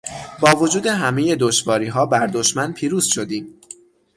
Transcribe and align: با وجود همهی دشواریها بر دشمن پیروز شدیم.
با 0.39 0.51
وجود 0.55 0.85
همهی 0.87 1.35
دشواریها 1.35 2.05
بر 2.05 2.27
دشمن 2.27 2.73
پیروز 2.73 3.05
شدیم. 3.05 3.59